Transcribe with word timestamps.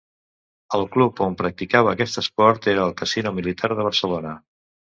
El 0.77 0.85
club 0.95 1.21
on 1.25 1.35
practicava 1.41 1.93
aquest 1.93 2.19
esport 2.23 2.67
era 2.73 2.89
el 2.89 2.97
Casino 3.05 3.37
Militar 3.39 3.73
de 3.77 3.89
Barcelona. 3.93 4.37